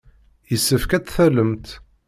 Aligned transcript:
Yessefk 0.51 0.91
ad 0.93 1.03
tt-tallemt. 1.03 1.67